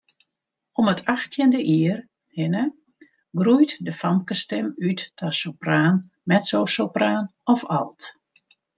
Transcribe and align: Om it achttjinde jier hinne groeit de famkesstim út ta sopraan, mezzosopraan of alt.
Om 0.81 0.87
it 0.93 1.03
achttjinde 1.13 1.61
jier 1.71 1.99
hinne 2.37 2.63
groeit 3.41 3.71
de 3.85 3.93
famkesstim 3.99 4.67
út 4.89 5.01
ta 5.17 5.27
sopraan, 5.41 5.95
mezzosopraan 6.29 7.25
of 7.53 7.61
alt. 7.79 8.01